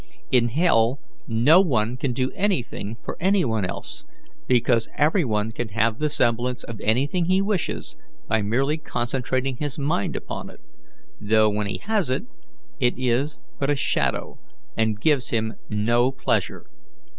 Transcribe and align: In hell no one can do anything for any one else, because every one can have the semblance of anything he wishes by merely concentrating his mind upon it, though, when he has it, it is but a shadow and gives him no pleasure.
In 0.31 0.49
hell 0.49 0.99
no 1.27 1.61
one 1.61 1.95
can 1.95 2.11
do 2.11 2.31
anything 2.31 2.95
for 3.05 3.15
any 3.19 3.45
one 3.45 3.63
else, 3.65 4.03
because 4.47 4.89
every 4.97 5.23
one 5.23 5.51
can 5.51 5.69
have 5.69 5.99
the 5.99 6.09
semblance 6.09 6.63
of 6.63 6.81
anything 6.81 7.25
he 7.25 7.39
wishes 7.39 7.97
by 8.27 8.41
merely 8.41 8.79
concentrating 8.79 9.57
his 9.57 9.77
mind 9.77 10.15
upon 10.15 10.49
it, 10.49 10.59
though, 11.19 11.51
when 11.51 11.67
he 11.67 11.77
has 11.83 12.09
it, 12.09 12.23
it 12.79 12.95
is 12.97 13.39
but 13.59 13.69
a 13.69 13.75
shadow 13.75 14.39
and 14.75 14.99
gives 14.99 15.29
him 15.29 15.53
no 15.69 16.11
pleasure. 16.11 16.65